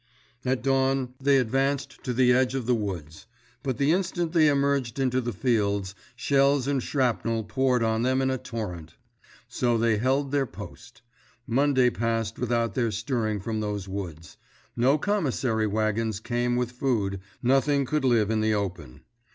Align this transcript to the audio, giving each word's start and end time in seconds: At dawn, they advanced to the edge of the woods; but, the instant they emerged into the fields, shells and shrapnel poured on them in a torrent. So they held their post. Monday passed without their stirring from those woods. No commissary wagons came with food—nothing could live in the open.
At 0.43 0.63
dawn, 0.63 1.13
they 1.21 1.37
advanced 1.37 2.03
to 2.05 2.11
the 2.11 2.33
edge 2.33 2.55
of 2.55 2.65
the 2.65 2.73
woods; 2.73 3.27
but, 3.61 3.77
the 3.77 3.91
instant 3.91 4.31
they 4.33 4.47
emerged 4.47 4.97
into 4.97 5.21
the 5.21 5.31
fields, 5.31 5.93
shells 6.15 6.65
and 6.67 6.81
shrapnel 6.81 7.43
poured 7.43 7.83
on 7.83 8.01
them 8.01 8.19
in 8.19 8.31
a 8.31 8.39
torrent. 8.39 8.95
So 9.47 9.77
they 9.77 9.97
held 9.99 10.31
their 10.31 10.47
post. 10.47 11.03
Monday 11.45 11.91
passed 11.91 12.39
without 12.39 12.73
their 12.73 12.89
stirring 12.89 13.39
from 13.41 13.59
those 13.59 13.87
woods. 13.87 14.37
No 14.75 14.97
commissary 14.97 15.67
wagons 15.67 16.19
came 16.19 16.55
with 16.55 16.71
food—nothing 16.71 17.85
could 17.85 18.03
live 18.03 18.31
in 18.31 18.41
the 18.41 18.55
open. 18.55 19.01